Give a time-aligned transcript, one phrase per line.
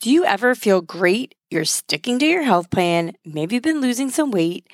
[0.00, 1.34] Do you ever feel great?
[1.50, 4.68] You're sticking to your health plan, maybe you've been losing some weight,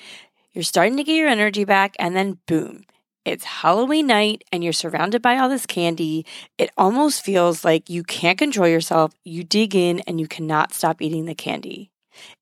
[0.53, 2.85] you're starting to get your energy back, and then boom,
[3.24, 6.26] it's Halloween night and you're surrounded by all this candy.
[6.58, 9.14] It almost feels like you can't control yourself.
[9.24, 11.91] You dig in and you cannot stop eating the candy.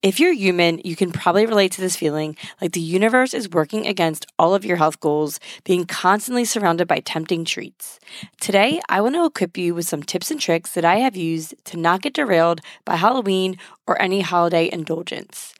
[0.02, 3.86] If you're human, you can probably relate to this feeling like the universe is working
[3.86, 8.00] against all of your health goals, being constantly surrounded by tempting treats.
[8.40, 11.54] Today, I want to equip you with some tips and tricks that I have used
[11.66, 15.54] to not get derailed by Halloween or any holiday indulgence.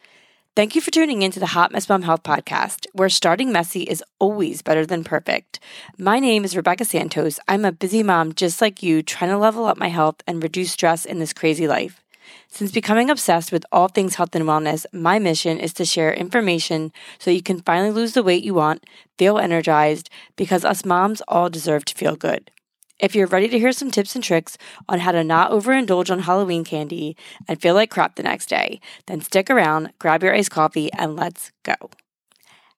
[0.55, 3.85] Thank you for tuning in to the Hot Mess Mom Health Podcast, where starting messy
[3.85, 5.59] is always better than perfect.
[5.97, 7.41] My name is Rebecca Santos.
[7.49, 10.73] I'm a busy mom just like you, trying to level up my health and reduce
[10.73, 12.03] stress in this crazy life.
[12.49, 16.93] Since becoming obsessed with all things health and wellness, my mission is to share information
[17.19, 18.85] so you can finally lose the weight you want,
[19.19, 22.51] feel energized, because us moms all deserve to feel good.
[22.99, 24.57] If you're ready to hear some tips and tricks
[24.89, 27.17] on how to not overindulge on Halloween candy
[27.49, 31.17] and feel like crap the next day, then stick around, grab your iced coffee, and
[31.17, 31.75] let's go.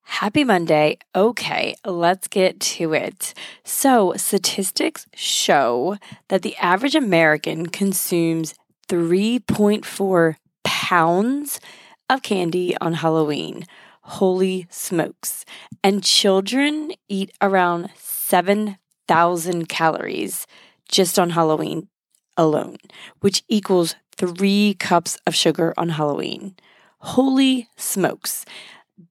[0.04, 0.98] Happy Monday.
[1.14, 3.34] Okay, let's get to it.
[3.64, 5.96] So, statistics show
[6.28, 8.54] that the average American consumes
[8.88, 11.60] 3.4 pounds
[12.08, 13.66] of candy on Halloween.
[14.02, 15.44] Holy smokes.
[15.82, 20.46] And children eat around 7,000 calories
[20.88, 21.88] just on Halloween
[22.36, 22.76] alone,
[23.20, 26.54] which equals three cups of sugar on Halloween.
[26.98, 28.44] Holy smokes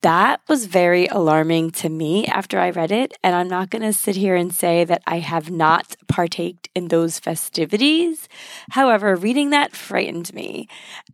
[0.01, 3.13] that was very alarming to me after I read it.
[3.23, 6.89] And I'm not going to sit here and say that I have not partaked in
[6.89, 8.30] those festivities.
[8.69, 10.67] However, reading that frightened me.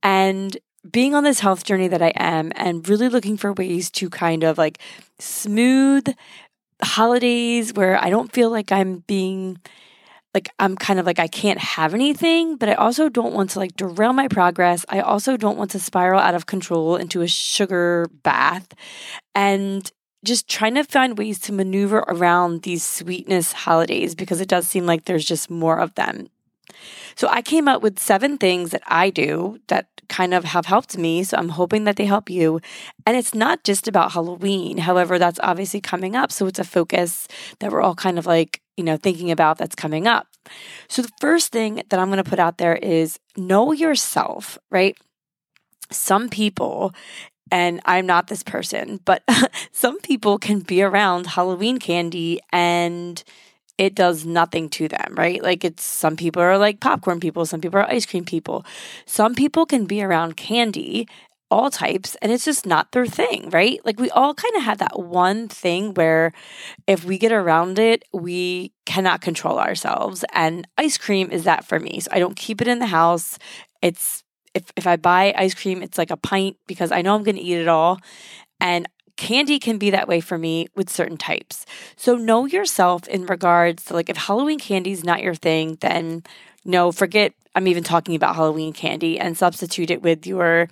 [0.04, 0.58] And
[0.92, 4.44] being on this health journey that I am and really looking for ways to kind
[4.44, 4.80] of like
[5.18, 6.14] smooth
[6.84, 9.58] holidays where I don't feel like I'm being
[10.34, 13.60] like I'm kind of like I can't have anything, but I also don't want to
[13.60, 14.86] like derail my progress.
[14.90, 18.68] I also don't want to spiral out of control into a sugar bath
[19.34, 19.90] and
[20.24, 24.86] just trying to find ways to maneuver around these sweetness holidays because it does seem
[24.86, 26.30] like there's just more of them.
[27.16, 30.98] So I came up with seven things that I do that kind of have helped
[30.98, 31.24] me.
[31.24, 32.60] So I'm hoping that they help you.
[33.06, 34.80] And it's not just about Halloween.
[34.80, 36.32] However, that's obviously coming up.
[36.32, 37.28] So it's a focus
[37.60, 40.26] that we're all kind of like you know, thinking about that's coming up.
[40.88, 44.98] So the first thing that I'm going to put out there is know yourself, right?
[45.92, 46.94] Some people
[47.52, 49.24] and I'm not this person, but
[49.72, 53.24] some people can be around Halloween candy and
[53.78, 55.42] it does nothing to them, right?
[55.42, 58.66] Like it's some people are like popcorn people, some people are ice cream people.
[59.06, 61.08] Some people can be around candy
[61.52, 63.84] all types and it's just not their thing, right?
[63.86, 66.32] Like we all kind of have that one thing where
[66.88, 70.24] if we get around it, we cannot control ourselves.
[70.34, 72.02] And ice cream is that for me.
[72.02, 73.40] So I don't keep it in the house.
[73.82, 74.24] It's
[74.54, 77.36] if if I buy ice cream, it's like a pint because I know I'm going
[77.36, 78.00] to eat it all.
[78.60, 78.88] And
[79.18, 81.66] candy can be that way for me with certain types.
[81.96, 86.24] So know yourself in regards to like if Halloween candy is not your thing, then
[86.66, 90.70] no, forget I'm even talking about Halloween candy and substitute it with your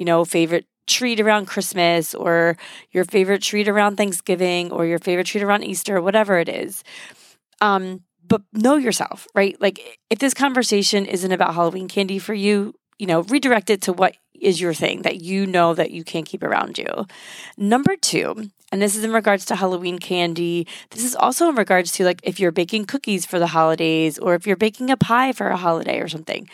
[0.00, 2.56] you know, favorite treat around Christmas or
[2.90, 6.82] your favorite treat around Thanksgiving or your favorite treat around Easter, whatever it is.
[7.60, 9.60] Um, but know yourself, right?
[9.60, 13.92] Like if this conversation isn't about Halloween candy for you, you know, redirect it to
[13.92, 17.06] what is your thing that you know that you can't keep around you.
[17.56, 20.66] Number two, and this is in regards to Halloween candy.
[20.90, 24.34] This is also in regards to like if you're baking cookies for the holidays or
[24.34, 26.48] if you're baking a pie for a holiday or something.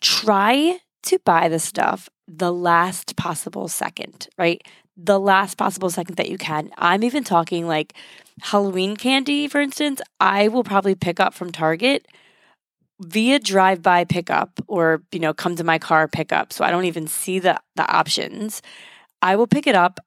[0.00, 4.60] Try to buy the stuff the last possible second, right?
[4.96, 6.70] The last possible second that you can.
[6.76, 7.94] I'm even talking like
[8.40, 12.06] Halloween candy, for instance, I will probably pick up from Target
[13.00, 16.52] via drive-by pickup or, you know, come to my car pickup.
[16.52, 18.62] So I don't even see the the options.
[19.22, 20.00] I will pick it up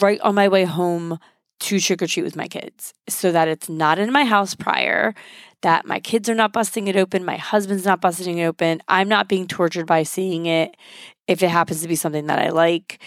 [0.00, 1.18] right on my way home
[1.60, 5.14] to trick or treat with my kids so that it's not in my house prior,
[5.62, 9.08] that my kids are not busting it open, my husband's not busting it open, I'm
[9.08, 10.76] not being tortured by seeing it
[11.26, 12.98] if it happens to be something that I like.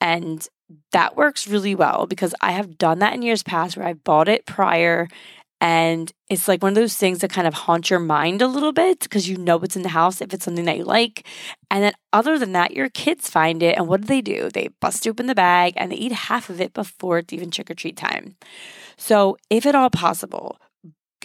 [0.00, 0.46] And
[0.92, 4.28] that works really well because I have done that in years past where I've bought
[4.28, 5.08] it prior
[5.60, 8.72] and it's like one of those things that kind of haunt your mind a little
[8.72, 11.26] bit because you know what's in the house if it's something that you like.
[11.70, 13.76] And then, other than that, your kids find it.
[13.76, 14.48] And what do they do?
[14.50, 17.70] They bust open the bag and they eat half of it before it's even trick
[17.70, 18.36] or treat time.
[18.96, 20.56] So, if at all possible,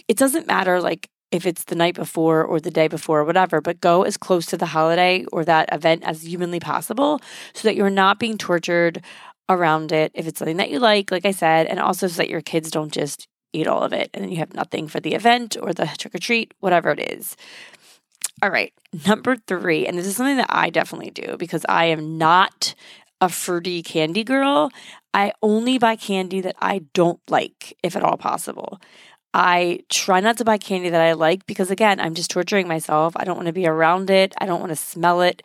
[0.08, 3.60] it doesn't matter like if it's the night before or the day before or whatever,
[3.60, 7.20] but go as close to the holiday or that event as humanly possible
[7.54, 9.02] so that you're not being tortured
[9.48, 12.30] around it if it's something that you like, like I said, and also so that
[12.30, 15.14] your kids don't just eat all of it and then you have nothing for the
[15.14, 17.36] event or the trick or treat, whatever it is.
[18.42, 18.72] All right,
[19.06, 22.74] number three, and this is something that I definitely do because I am not
[23.20, 24.70] a fruity candy girl.
[25.14, 28.78] I only buy candy that I don't like, if at all possible.
[29.32, 33.14] I try not to buy candy that I like because, again, I'm just torturing myself.
[33.16, 34.34] I don't want to be around it.
[34.38, 35.42] I don't want to smell it.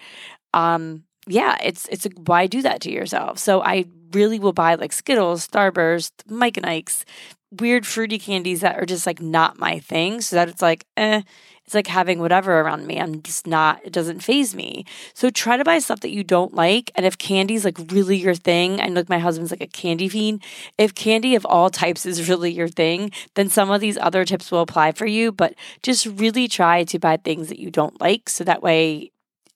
[0.53, 3.37] Um, yeah, it's it's a, why do that to yourself?
[3.37, 7.05] So I really will buy like Skittles, Starburst, Mike and Ike's,
[7.51, 10.21] weird fruity candies that are just like not my thing.
[10.21, 11.21] So that it's like, eh,
[11.65, 12.99] it's like having whatever around me.
[12.99, 14.85] I'm just not, it doesn't faze me.
[15.13, 16.91] So try to buy stuff that you don't like.
[16.95, 20.43] And if candy's like really your thing, and like my husband's like a candy fiend.
[20.77, 24.51] If candy of all types is really your thing, then some of these other tips
[24.51, 25.31] will apply for you.
[25.31, 28.29] But just really try to buy things that you don't like.
[28.29, 29.11] So that way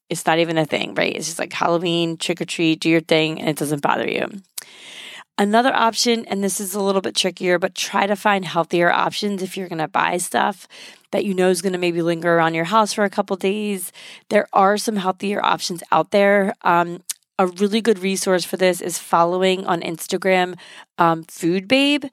[0.10, 1.16] it's not even a thing, right?
[1.16, 4.28] It's just like Halloween, trick or treat, do your thing, and it doesn't bother you.
[5.38, 9.44] Another option, and this is a little bit trickier, but try to find healthier options
[9.44, 10.66] if you're going to buy stuff
[11.12, 13.92] that you know is going to maybe linger around your house for a couple days.
[14.30, 16.54] There are some healthier options out there.
[16.62, 17.04] Um,
[17.38, 20.58] a really good resource for this is following on Instagram
[20.98, 22.06] um, Food Babe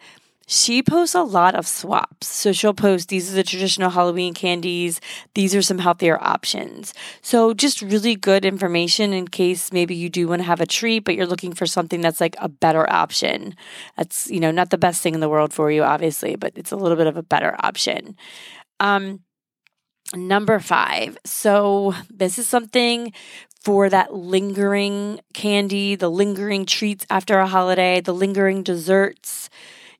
[0.46, 2.28] she posts a lot of swaps.
[2.28, 5.00] So she'll post these are the traditional Halloween candies,
[5.34, 6.94] these are some healthier options.
[7.20, 11.00] So just really good information in case maybe you do want to have a treat,
[11.00, 13.54] but you're looking for something that's like a better option.
[13.96, 16.72] That's, you know, not the best thing in the world for you, obviously, but it's
[16.72, 18.16] a little bit of a better option.
[18.80, 19.20] Um,
[20.14, 21.16] number five.
[21.24, 23.12] So this is something
[23.62, 29.48] for that lingering candy, the lingering treats after a holiday, the lingering desserts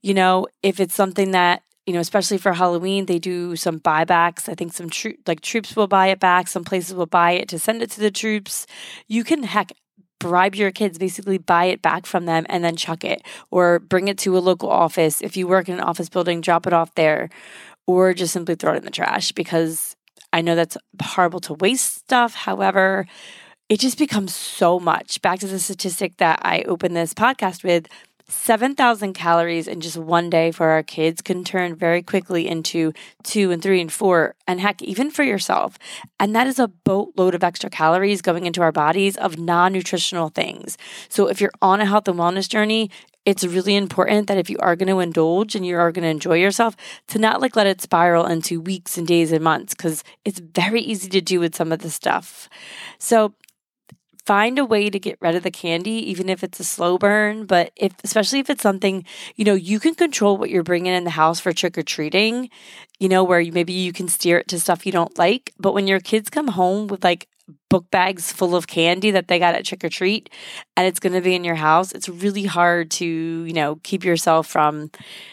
[0.03, 4.49] you know, if it's something that you know, especially for Halloween, they do some buybacks.
[4.49, 4.89] I think some
[5.27, 6.47] like troops will buy it back.
[6.47, 8.67] Some places will buy it to send it to the troops.
[9.09, 9.73] You can heck
[10.21, 14.07] bribe your kids, basically buy it back from them and then chuck it, or bring
[14.07, 15.21] it to a local office.
[15.21, 17.29] If you work in an office building, drop it off there,
[17.89, 19.97] or just simply throw it in the trash because
[20.33, 22.35] I know that's horrible to waste stuff.
[22.35, 23.07] However,
[23.69, 25.21] it just becomes so much.
[25.23, 27.89] Back to the statistic that I opened this podcast with
[28.33, 32.93] 7,000 calories in just one day for our kids can turn very quickly into
[33.23, 35.79] two and three and four, and heck, even for yourself.
[36.19, 40.31] And that is a boatload of extra calories going into our bodies of non nutritional
[40.31, 40.79] things.
[41.09, 42.91] So if you're on a health and wellness journey,
[43.25, 46.09] it's really important that if you are going to indulge and you are going to
[46.09, 46.77] enjoy yourself,
[47.09, 50.81] to not like let it spiral into weeks and days and months because it's very
[50.81, 52.49] easy to do with some of the stuff.
[52.99, 53.35] So
[54.27, 57.45] find a way to get rid of the candy even if it's a slow burn
[57.45, 59.05] but if especially if it's something
[59.37, 62.49] you know you can control what you're bringing in the house for trick or treating
[62.99, 65.75] you know where you, maybe you can steer it to stuff you don't like but
[65.75, 67.29] when your kids come home with like
[67.69, 70.31] book bags full of candy that they got at trick or treat
[70.77, 74.05] and it's going to be in your house it's really hard to you know keep
[74.05, 74.91] yourself from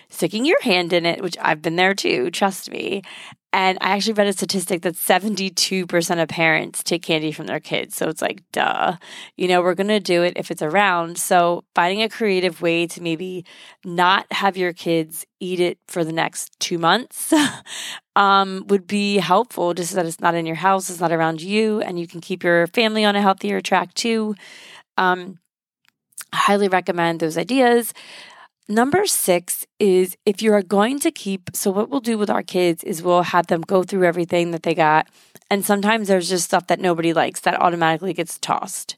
[0.10, 3.04] sticking your hand in it which I've been there too trust me
[3.52, 7.96] and I actually read a statistic that 72% of parents take candy from their kids.
[7.96, 8.98] So it's like, duh,
[9.38, 11.18] you know, we're going to do it if it's around.
[11.18, 13.46] So finding a creative way to maybe
[13.84, 17.34] not have your kids eat it for the next two months
[18.16, 21.42] um, would be helpful, just so that it's not in your house, it's not around
[21.42, 24.36] you, and you can keep your family on a healthier track too.
[24.96, 25.40] Um,
[26.34, 27.94] highly recommend those ideas.
[28.72, 32.44] Number six is if you are going to keep, so what we'll do with our
[32.44, 35.08] kids is we'll have them go through everything that they got.
[35.50, 38.96] And sometimes there's just stuff that nobody likes that automatically gets tossed.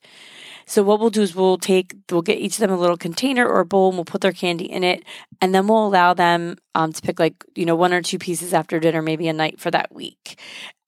[0.66, 3.48] So what we'll do is we'll take, we'll get each of them a little container
[3.48, 5.06] or a bowl and we'll put their candy in it.
[5.40, 8.54] And then we'll allow them um, to pick like, you know, one or two pieces
[8.54, 10.38] after dinner, maybe a night for that week.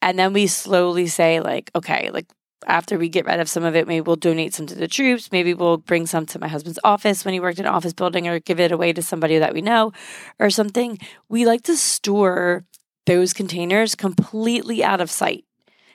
[0.01, 2.25] And then we slowly say like, okay, like
[2.67, 5.31] after we get rid of some of it, maybe we'll donate some to the troops.
[5.31, 8.39] Maybe we'll bring some to my husband's office when he worked in office building or
[8.39, 9.91] give it away to somebody that we know
[10.39, 10.97] or something.
[11.29, 12.65] We like to store
[13.05, 15.45] those containers completely out of sight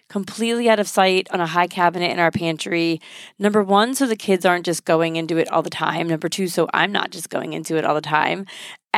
[0.09, 3.01] completely out of sight on a high cabinet in our pantry.
[3.39, 6.09] Number one, so the kids aren't just going into it all the time.
[6.09, 8.47] Number two, so I'm not just going into it all the time.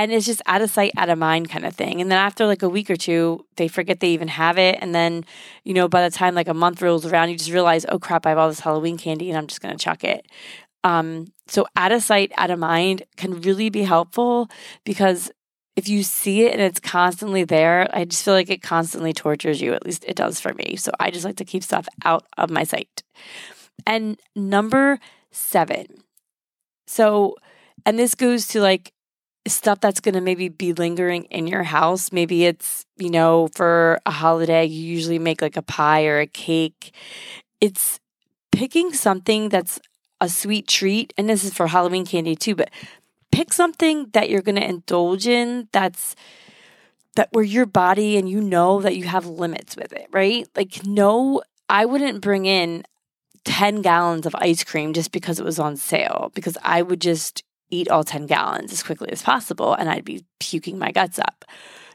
[0.00, 2.00] And it's just out of sight, out of mind kind of thing.
[2.00, 4.78] And then after like a week or two, they forget they even have it.
[4.80, 5.26] And then,
[5.62, 8.24] you know, by the time like a month rolls around, you just realize, oh crap,
[8.24, 10.26] I have all this Halloween candy and I'm just going to chuck it.
[10.84, 14.48] Um, so out of sight, out of mind can really be helpful
[14.86, 15.30] because
[15.76, 19.60] if you see it and it's constantly there, I just feel like it constantly tortures
[19.60, 19.74] you.
[19.74, 20.76] At least it does for me.
[20.76, 23.02] So I just like to keep stuff out of my sight.
[23.86, 24.98] And number
[25.30, 26.04] seven.
[26.86, 27.34] So,
[27.84, 28.94] and this goes to like
[29.50, 32.12] stuff that's going to maybe be lingering in your house.
[32.12, 36.26] Maybe it's, you know, for a holiday, you usually make like a pie or a
[36.26, 36.94] cake.
[37.60, 38.00] It's
[38.52, 39.78] picking something that's
[40.20, 41.12] a sweet treat.
[41.16, 42.70] And this is for Halloween candy too, but
[43.32, 46.16] pick something that you're going to indulge in that's
[47.16, 50.46] that where your body and you know that you have limits with it, right?
[50.56, 52.84] Like, no, I wouldn't bring in
[53.44, 57.42] 10 gallons of ice cream just because it was on sale, because I would just
[57.70, 61.44] eat all 10 gallons as quickly as possible and I'd be puking my guts up.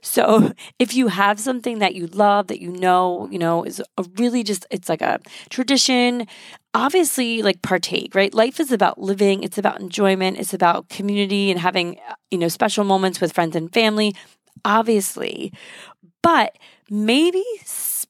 [0.01, 4.05] So if you have something that you love, that you know, you know, is a
[4.17, 6.27] really just, it's like a tradition,
[6.73, 8.33] obviously like partake, right?
[8.33, 12.47] Life is about living, it's about enjoyment, it's about community and having, uh, you know,
[12.47, 14.15] special moments with friends and family,
[14.63, 15.51] obviously.
[16.21, 16.55] But
[16.89, 17.43] maybe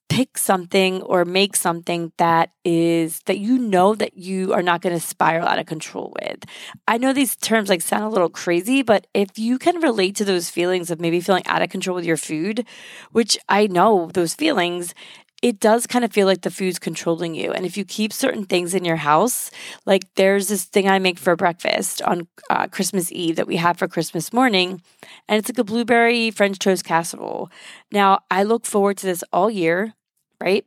[0.10, 4.94] pick something or make something that is that you know that you are not going
[4.96, 6.46] to spiral out of control with.
[6.88, 10.26] I know these terms like sound a little crazy, but if you can relate to
[10.26, 12.66] those feelings of maybe feeling out of control with your food,
[13.12, 14.94] which I know those feelings,
[15.42, 17.52] it does kind of feel like the food's controlling you.
[17.52, 19.52] And if you keep certain things in your house,
[19.86, 23.78] like there's this thing I make for breakfast on uh, Christmas Eve that we have
[23.78, 24.82] for Christmas morning,
[25.28, 27.50] and it's like a blueberry French toast casserole.
[27.92, 29.94] Now, I look forward to this all year,
[30.42, 30.66] right?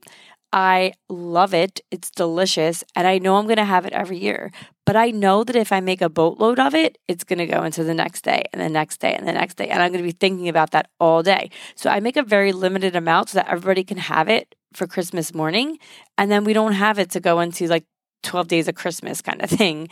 [0.52, 1.80] I love it.
[1.90, 2.82] It's delicious.
[2.96, 4.50] And I know I'm going to have it every year.
[4.87, 7.62] But I know that if I make a boatload of it, it's going to go
[7.62, 9.68] into the next day and the next day and the next day.
[9.68, 11.50] And I'm going to be thinking about that all day.
[11.75, 15.34] So I make a very limited amount so that everybody can have it for Christmas
[15.34, 15.78] morning.
[16.16, 17.84] And then we don't have it to go into like
[18.22, 19.88] 12 days of Christmas kind of thing.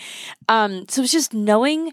[0.49, 1.93] Um, so it's just knowing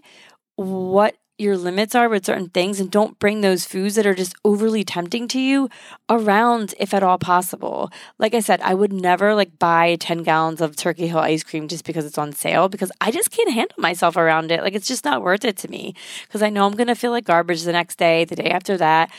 [0.56, 4.36] what your limits are with certain things and don't bring those foods that are just
[4.44, 5.68] overly tempting to you
[6.08, 7.90] around if at all possible.
[8.18, 11.66] Like I said, I would never like buy 10 gallons of Turkey Hill ice cream
[11.66, 14.62] just because it's on sale because I just can't handle myself around it.
[14.62, 17.10] Like it's just not worth it to me because I know I'm going to feel
[17.10, 19.10] like garbage the next day, the day after that.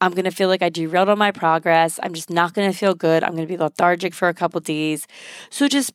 [0.00, 1.98] I'm going to feel like I derailed on my progress.
[2.02, 3.24] I'm just not going to feel good.
[3.24, 5.06] I'm going to be lethargic for a couple days.
[5.50, 5.92] So just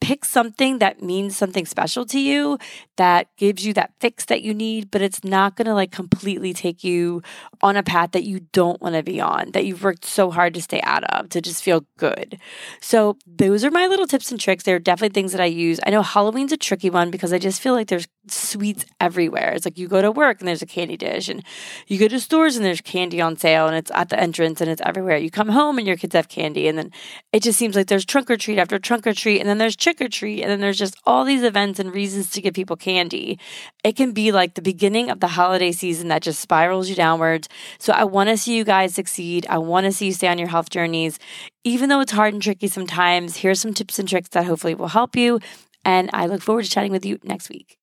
[0.00, 2.58] pick something that means something special to you
[2.96, 6.52] that gives you that fix that you need but it's not going to like completely
[6.52, 7.22] take you
[7.62, 10.54] on a path that you don't want to be on that you've worked so hard
[10.54, 12.38] to stay out of to just feel good.
[12.80, 14.64] So those are my little tips and tricks.
[14.64, 15.80] They're definitely things that i use.
[15.86, 19.52] I know halloween's a tricky one because i just feel like there's sweets everywhere.
[19.52, 21.44] It's like you go to work and there's a candy dish and
[21.86, 24.70] you go to stores and there's candy on sale and it's at the entrance and
[24.70, 25.16] it's everywhere.
[25.16, 26.92] You come home and your kids have candy and then
[27.32, 29.76] it just seems like there's trunk or treat after trunk or treat and then there's
[29.76, 32.76] trick or treat, and then there's just all these events and reasons to give people
[32.86, 33.38] candy.
[33.82, 37.48] It can be like the beginning of the holiday season that just spirals you downwards.
[37.78, 39.44] So I want to see you guys succeed.
[39.50, 41.18] I want to see you stay on your health journeys.
[41.64, 44.86] Even though it's hard and tricky sometimes, here's some tips and tricks that hopefully will
[44.86, 45.40] help you.
[45.84, 47.76] And I look forward to chatting with you next week.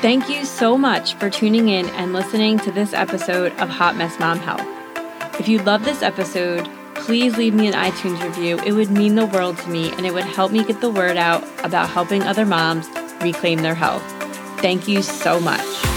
[0.00, 4.18] Thank you so much for tuning in and listening to this episode of Hot Mess
[4.18, 4.66] Mom Health.
[5.38, 6.66] If you love this episode,
[7.04, 8.58] please leave me an iTunes review.
[8.60, 11.16] It would mean the world to me and it would help me get the word
[11.16, 12.88] out about helping other moms
[13.20, 14.02] reclaim their health.
[14.60, 15.95] Thank you so much.